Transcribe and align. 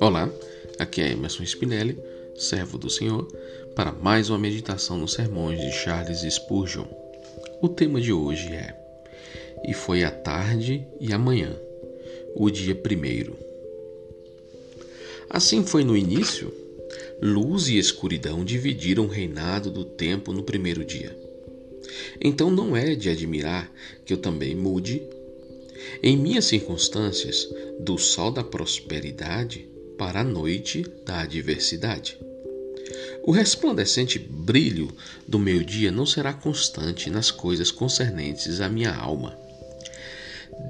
Olá, 0.00 0.30
aqui 0.78 1.00
é 1.00 1.10
Emerson 1.10 1.42
Spinelli, 1.42 1.98
servo 2.36 2.78
do 2.78 2.88
Senhor, 2.88 3.26
para 3.74 3.90
mais 3.90 4.30
uma 4.30 4.38
meditação 4.38 4.96
nos 4.96 5.14
sermões 5.14 5.60
de 5.60 5.72
Charles 5.72 6.20
Spurgeon. 6.20 6.86
O 7.60 7.68
tema 7.68 8.00
de 8.00 8.12
hoje 8.12 8.52
é 8.52 8.76
E 9.66 9.74
foi 9.74 10.04
a 10.04 10.10
tarde 10.10 10.86
e 11.00 11.12
a 11.12 11.18
manhã, 11.18 11.58
o 12.36 12.48
dia 12.50 12.76
primeiro. 12.76 13.36
Assim 15.28 15.64
foi 15.64 15.82
no 15.82 15.96
início, 15.96 16.54
luz 17.20 17.68
e 17.68 17.76
escuridão 17.76 18.44
dividiram 18.44 19.06
o 19.06 19.08
reinado 19.08 19.70
do 19.70 19.84
tempo 19.84 20.32
no 20.32 20.44
primeiro 20.44 20.84
dia. 20.84 21.23
Então 22.20 22.50
não 22.50 22.76
é 22.76 22.94
de 22.94 23.08
admirar 23.08 23.70
que 24.04 24.12
eu 24.12 24.18
também 24.18 24.54
mude. 24.54 25.02
Em 26.02 26.16
minhas 26.16 26.46
circunstâncias, 26.46 27.48
do 27.80 27.98
sol 27.98 28.30
da 28.30 28.42
prosperidade 28.42 29.68
para 29.98 30.20
a 30.20 30.24
noite 30.24 30.84
da 31.04 31.20
adversidade. 31.20 32.18
O 33.22 33.30
resplandecente 33.30 34.18
brilho 34.18 34.94
do 35.26 35.38
meu 35.38 35.62
dia 35.62 35.90
não 35.90 36.04
será 36.04 36.32
constante 36.32 37.08
nas 37.08 37.30
coisas 37.30 37.70
concernentes 37.70 38.60
à 38.60 38.68
minha 38.68 38.94
alma. 38.94 39.38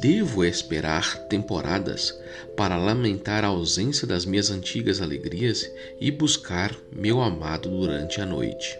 Devo 0.00 0.44
esperar 0.44 1.18
temporadas 1.28 2.14
para 2.56 2.76
lamentar 2.76 3.44
a 3.44 3.48
ausência 3.48 4.06
das 4.06 4.24
minhas 4.24 4.50
antigas 4.50 5.00
alegrias 5.00 5.68
e 6.00 6.10
buscar 6.10 6.74
meu 6.92 7.20
amado 7.20 7.68
durante 7.68 8.20
a 8.20 8.26
noite. 8.26 8.78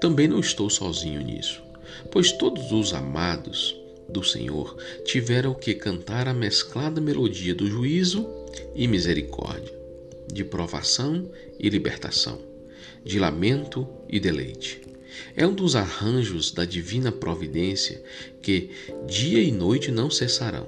Também 0.00 0.28
não 0.28 0.40
estou 0.40 0.70
sozinho 0.70 1.20
nisso, 1.20 1.62
pois 2.10 2.32
todos 2.32 2.72
os 2.72 2.92
amados 2.92 3.76
do 4.08 4.22
Senhor 4.22 4.76
tiveram 5.04 5.54
que 5.54 5.74
cantar 5.74 6.28
a 6.28 6.34
mesclada 6.34 7.00
melodia 7.00 7.54
do 7.54 7.66
juízo 7.66 8.28
e 8.74 8.86
misericórdia, 8.86 9.74
de 10.32 10.44
provação 10.44 11.30
e 11.58 11.68
libertação, 11.68 12.40
de 13.04 13.18
lamento 13.18 13.86
e 14.08 14.20
deleite. 14.20 14.80
É 15.34 15.46
um 15.46 15.54
dos 15.54 15.74
arranjos 15.74 16.50
da 16.50 16.64
divina 16.64 17.10
providência 17.10 18.02
que 18.42 18.70
dia 19.06 19.40
e 19.40 19.50
noite 19.50 19.90
não 19.90 20.10
cessarão, 20.10 20.66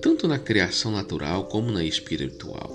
tanto 0.00 0.28
na 0.28 0.38
criação 0.38 0.92
natural 0.92 1.46
como 1.46 1.70
na 1.70 1.84
espiritual, 1.84 2.70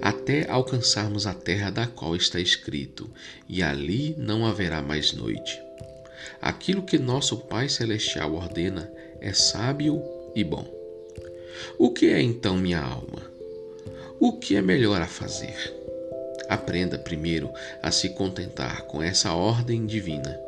até 0.00 0.48
alcançarmos 0.48 1.26
a 1.26 1.34
terra 1.34 1.70
da 1.70 1.86
qual 1.86 2.16
está 2.16 2.40
escrito: 2.40 3.10
e 3.48 3.62
ali 3.62 4.14
não 4.18 4.46
haverá 4.46 4.80
mais 4.82 5.12
noite. 5.12 5.60
Aquilo 6.40 6.82
que 6.82 6.98
nosso 6.98 7.36
Pai 7.36 7.68
Celestial 7.68 8.34
ordena 8.34 8.90
é 9.20 9.32
sábio 9.32 10.02
e 10.34 10.42
bom. 10.44 10.64
O 11.78 11.90
que 11.90 12.06
é 12.06 12.20
então 12.20 12.56
minha 12.56 12.80
alma? 12.80 13.30
O 14.18 14.34
que 14.34 14.56
é 14.56 14.62
melhor 14.62 15.00
a 15.00 15.06
fazer? 15.06 15.56
Aprenda 16.48 16.98
primeiro 16.98 17.50
a 17.82 17.90
se 17.90 18.10
contentar 18.10 18.82
com 18.82 19.02
essa 19.02 19.32
ordem 19.32 19.86
divina 19.86 20.38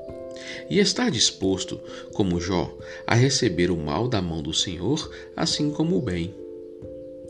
e 0.69 0.79
estar 0.79 1.11
disposto, 1.11 1.81
como 2.13 2.41
Jó, 2.41 2.77
a 3.07 3.15
receber 3.15 3.71
o 3.71 3.77
mal 3.77 4.09
da 4.09 4.21
mão 4.21 4.43
do 4.43 4.53
Senhor, 4.53 5.11
assim 5.37 5.71
como 5.71 5.97
o 5.97 6.03
bem. 6.03 6.35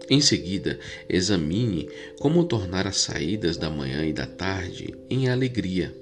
Em 0.08 0.20
seguida, 0.20 0.78
examine 1.08 1.88
como 2.18 2.44
tornar 2.44 2.86
as 2.86 2.96
saídas 2.96 3.56
da 3.56 3.70
manhã 3.70 4.04
e 4.04 4.12
da 4.12 4.26
tarde 4.26 4.94
em 5.08 5.28
alegria. 5.28 5.94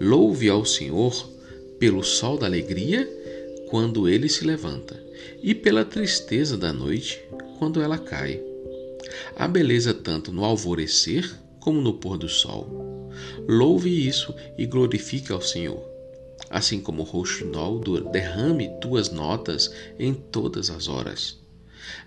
Louve 0.00 0.48
ao 0.48 0.64
Senhor 0.64 1.31
pelo 1.82 2.04
sol 2.04 2.38
da 2.38 2.46
alegria 2.46 3.10
quando 3.68 4.08
ele 4.08 4.28
se 4.28 4.44
levanta, 4.44 5.02
e 5.42 5.52
pela 5.52 5.84
tristeza 5.84 6.56
da 6.56 6.72
noite 6.72 7.20
quando 7.58 7.82
ela 7.82 7.98
cai. 7.98 8.40
Há 9.34 9.48
beleza 9.48 9.92
tanto 9.92 10.30
no 10.30 10.44
alvorecer 10.44 11.28
como 11.58 11.80
no 11.80 11.94
pôr 11.94 12.16
do 12.16 12.28
sol. 12.28 13.10
Louve 13.48 14.06
isso 14.06 14.32
e 14.56 14.64
glorifique 14.64 15.32
ao 15.32 15.40
Senhor. 15.40 15.82
Assim 16.48 16.78
como 16.78 17.02
o 17.02 17.04
roxinol 17.04 17.80
derrame 18.12 18.70
tuas 18.80 19.10
notas 19.10 19.68
em 19.98 20.14
todas 20.14 20.70
as 20.70 20.86
horas. 20.86 21.40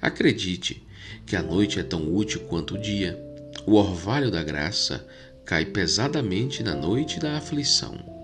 Acredite 0.01 0.87
que 1.25 1.35
a 1.35 1.43
noite 1.43 1.81
é 1.81 1.83
tão 1.83 2.15
útil 2.15 2.39
quanto 2.47 2.75
o 2.75 2.81
dia. 2.81 3.21
O 3.65 3.73
orvalho 3.73 4.31
da 4.31 4.41
graça 4.41 5.05
cai 5.43 5.65
pesadamente 5.65 6.63
na 6.63 6.73
noite 6.73 7.19
da 7.19 7.35
aflição. 7.35 8.14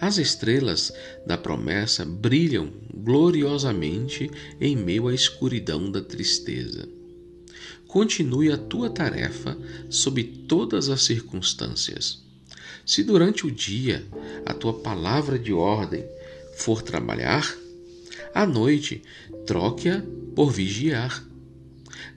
As 0.00 0.18
estrelas 0.18 0.92
da 1.26 1.36
promessa 1.36 2.04
brilham 2.04 2.72
gloriosamente 2.94 4.30
em 4.60 4.76
meio 4.76 5.08
à 5.08 5.14
escuridão 5.14 5.90
da 5.90 6.00
tristeza 6.00 6.96
continue 7.96 8.52
a 8.52 8.58
tua 8.58 8.90
tarefa 8.90 9.56
sob 9.88 10.22
todas 10.22 10.90
as 10.90 11.02
circunstâncias. 11.02 12.22
Se 12.84 13.02
durante 13.02 13.46
o 13.46 13.50
dia 13.50 14.04
a 14.44 14.52
tua 14.52 14.74
palavra 14.74 15.38
de 15.38 15.50
ordem 15.52 16.04
for 16.56 16.82
trabalhar, 16.82 17.56
à 18.34 18.44
noite 18.44 19.02
troque-a 19.46 20.02
por 20.34 20.50
vigiar. 20.52 21.24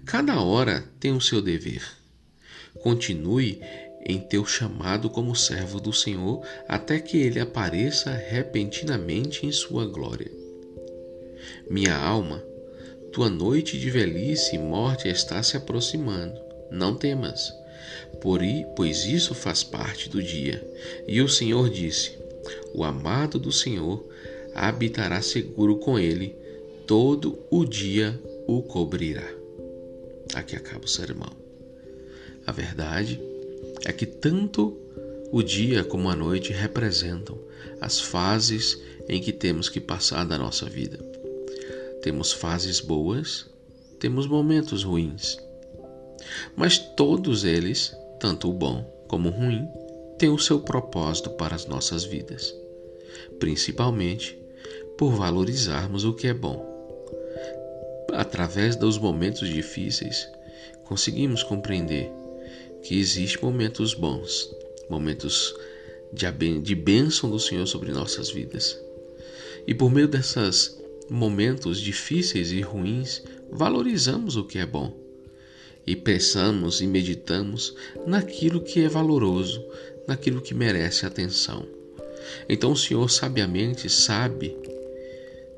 Cada 0.05 0.41
hora 0.41 0.83
tem 0.99 1.13
o 1.13 1.21
seu 1.21 1.41
dever. 1.41 1.81
Continue 2.81 3.61
em 4.05 4.19
teu 4.19 4.45
chamado 4.45 5.09
como 5.09 5.35
servo 5.35 5.79
do 5.79 5.91
Senhor 5.91 6.45
até 6.67 6.99
que 6.99 7.17
ele 7.17 7.39
apareça 7.39 8.11
repentinamente 8.11 9.45
em 9.45 9.51
sua 9.51 9.85
glória. 9.85 10.31
Minha 11.69 11.95
alma 11.95 12.43
tua 13.11 13.29
noite 13.29 13.77
de 13.77 13.89
velhice 13.89 14.55
e 14.55 14.59
morte 14.59 15.07
está 15.07 15.41
se 15.41 15.57
aproximando. 15.57 16.39
Não 16.69 16.95
temas, 16.95 17.53
pois 18.75 19.05
isso 19.05 19.33
faz 19.33 19.63
parte 19.63 20.09
do 20.09 20.21
dia. 20.21 20.63
E 21.07 21.21
o 21.21 21.27
Senhor 21.27 21.69
disse: 21.69 22.17
O 22.73 22.83
amado 22.83 23.39
do 23.39 23.51
Senhor 23.51 24.07
habitará 24.53 25.21
seguro 25.21 25.77
com 25.77 25.97
ele, 25.97 26.35
todo 26.85 27.39
o 27.49 27.65
dia 27.65 28.19
o 28.47 28.61
cobrirá. 28.61 29.27
Aqui 30.35 30.55
acaba 30.55 30.85
o 30.85 30.89
sermão. 30.89 31.31
A 32.45 32.51
verdade 32.51 33.19
é 33.85 33.91
que 33.91 34.05
tanto 34.05 34.77
o 35.31 35.43
dia 35.43 35.83
como 35.83 36.09
a 36.09 36.15
noite 36.15 36.51
representam 36.51 37.37
as 37.79 37.99
fases 37.99 38.79
em 39.07 39.21
que 39.21 39.31
temos 39.31 39.69
que 39.69 39.79
passar 39.79 40.25
da 40.25 40.37
nossa 40.37 40.65
vida. 40.65 40.97
Temos 42.01 42.31
fases 42.31 42.79
boas, 42.79 43.47
temos 43.99 44.27
momentos 44.27 44.83
ruins. 44.83 45.37
Mas 46.55 46.77
todos 46.77 47.43
eles, 47.43 47.95
tanto 48.19 48.49
o 48.49 48.53
bom 48.53 48.83
como 49.07 49.29
o 49.29 49.31
ruim, 49.31 49.67
têm 50.17 50.29
o 50.29 50.39
seu 50.39 50.59
propósito 50.59 51.29
para 51.31 51.55
as 51.55 51.65
nossas 51.65 52.03
vidas, 52.03 52.53
principalmente 53.39 54.37
por 54.97 55.11
valorizarmos 55.11 56.03
o 56.03 56.13
que 56.13 56.27
é 56.27 56.33
bom. 56.33 56.67
Através 58.13 58.75
dos 58.75 58.97
momentos 58.97 59.47
difíceis, 59.47 60.29
conseguimos 60.83 61.43
compreender 61.43 62.11
que 62.83 62.99
existem 62.99 63.41
momentos 63.41 63.93
bons, 63.93 64.49
momentos 64.89 65.55
de 66.13 66.75
bênção 66.75 67.29
do 67.29 67.39
Senhor 67.39 67.67
sobre 67.67 67.91
nossas 67.91 68.31
vidas. 68.31 68.79
E 69.67 69.73
por 69.73 69.91
meio 69.91 70.07
dessas 70.07 70.79
momentos 71.09 71.79
difíceis 71.79 72.51
e 72.51 72.61
ruins, 72.61 73.21
valorizamos 73.51 74.35
o 74.35 74.43
que 74.43 74.59
é 74.59 74.65
bom 74.65 74.95
e 75.85 75.95
pensamos 75.95 76.81
e 76.81 76.87
meditamos 76.87 77.75
naquilo 78.05 78.61
que 78.61 78.83
é 78.83 78.87
valoroso, 78.87 79.63
naquilo 80.07 80.41
que 80.41 80.53
merece 80.53 81.05
atenção. 81.05 81.65
Então 82.47 82.71
o 82.71 82.77
Senhor 82.77 83.09
sabiamente 83.09 83.89
sabe, 83.89 84.55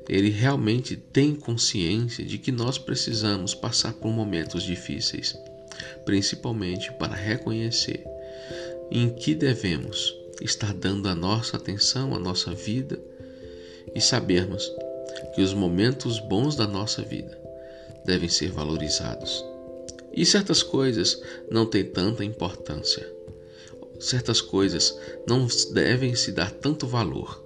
ele 0.08 0.30
realmente 0.30 0.96
tem 0.96 1.34
consciência 1.34 2.24
de 2.24 2.38
que 2.38 2.50
nós 2.50 2.78
precisamos 2.78 3.54
passar 3.54 3.92
por 3.92 4.10
momentos 4.10 4.62
difíceis, 4.62 5.36
principalmente 6.04 6.92
para 6.92 7.14
reconhecer 7.14 8.04
em 8.90 9.08
que 9.08 9.34
devemos 9.34 10.16
estar 10.40 10.74
dando 10.74 11.08
a 11.08 11.14
nossa 11.14 11.56
atenção, 11.56 12.14
a 12.14 12.18
nossa 12.18 12.52
vida 12.52 12.98
e 13.94 14.00
sabermos 14.00 14.70
que 15.34 15.42
os 15.42 15.54
momentos 15.54 16.18
bons 16.18 16.56
da 16.56 16.66
nossa 16.66 17.02
vida 17.02 17.38
devem 18.04 18.28
ser 18.28 18.50
valorizados. 18.50 19.44
E 20.12 20.26
certas 20.26 20.62
coisas 20.62 21.22
não 21.50 21.64
têm 21.64 21.84
tanta 21.84 22.24
importância. 22.24 23.10
Certas 23.98 24.40
coisas 24.40 24.98
não 25.26 25.46
devem 25.72 26.14
se 26.14 26.32
dar 26.32 26.50
tanto 26.50 26.86
valor. 26.86 27.42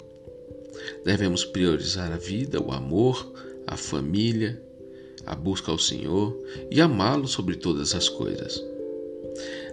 Devemos 1.05 1.45
priorizar 1.45 2.11
a 2.13 2.17
vida, 2.17 2.61
o 2.61 2.73
amor, 2.73 3.33
a 3.67 3.77
família, 3.77 4.61
a 5.27 5.35
busca 5.35 5.71
ao 5.71 5.79
Senhor 5.79 6.37
e 6.71 6.81
amá-lo 6.81 7.27
sobre 7.27 7.57
todas 7.57 7.95
as 7.95 8.09
coisas. 8.09 8.63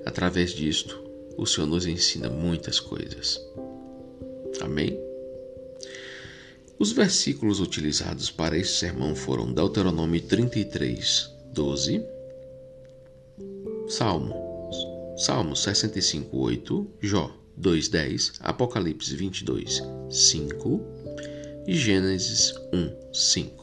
Através 0.06 0.52
disto, 0.52 1.02
o 1.38 1.46
Senhor 1.46 1.68
nos 1.68 1.86
ensina 1.86 2.30
muitas 2.30 2.80
coisas. 2.80 3.40
Amém? 4.60 5.00
Os 6.80 6.92
versículos 6.92 7.60
utilizados 7.60 8.30
para 8.30 8.58
esse 8.58 8.74
sermão 8.74 9.16
foram 9.16 9.54
Deuteronômio 9.54 10.22
33, 10.22 11.30
12, 11.54 12.04
Salmo, 13.88 14.36
Salmo 15.18 15.56
65, 15.56 16.36
8, 16.36 16.88
Jó 17.00 17.32
2, 17.56 17.88
10, 17.88 18.34
Apocalipse 18.40 19.16
22, 19.16 19.84
5 20.10 20.82
e 21.68 21.76
Gênesis 21.76 22.54
1, 22.74 23.14
5. 23.14 23.63